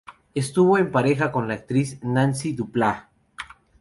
[0.33, 3.11] Estuvo en pareja con la actriz Nancy Dupláa.